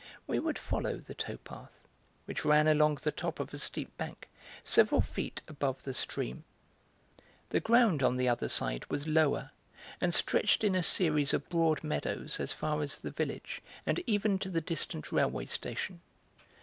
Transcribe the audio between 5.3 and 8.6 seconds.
above the stream. The ground on the other